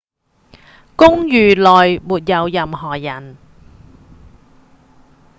[0.95, 3.37] 公寓內沒有任何人